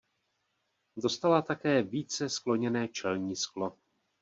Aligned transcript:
Dostala 0.97 1.41
také 1.41 1.81
více 1.83 2.29
skloněné 2.29 2.87
čelní 2.87 3.35
sklo. 3.35 3.77